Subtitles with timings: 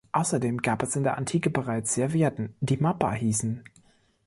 [0.13, 3.63] Außerdem gab es in der Antike bereits Servietten, die "Mappa" hießen.